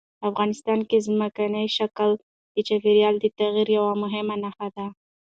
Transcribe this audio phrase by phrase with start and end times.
[0.29, 2.09] افغانستان کې ځمکنی شکل
[2.53, 4.85] د چاپېریال د تغیر یوه مهمه نښه ده.